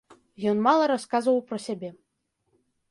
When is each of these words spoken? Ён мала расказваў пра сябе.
Ён 0.51 0.57
мала 0.67 0.87
расказваў 0.93 1.37
пра 1.51 1.57
сябе. 1.67 1.89